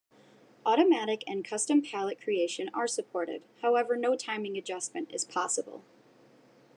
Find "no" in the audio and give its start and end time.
3.95-4.15